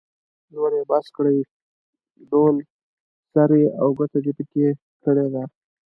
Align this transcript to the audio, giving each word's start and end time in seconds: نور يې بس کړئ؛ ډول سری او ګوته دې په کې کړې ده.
نور 0.53 0.71
يې 0.77 0.83
بس 0.89 1.05
کړئ؛ 1.15 1.37
ډول 2.29 2.55
سری 3.33 3.63
او 3.79 3.87
ګوته 3.97 4.19
دې 4.25 4.31
په 4.37 4.43
کې 4.51 4.65
کړې 5.03 5.27
ده. 5.33 5.43